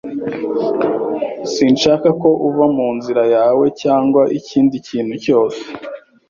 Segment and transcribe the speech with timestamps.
[1.53, 5.61] Sinshaka ko uva mu nzira yawe cyangwa ikindi kintu cyose.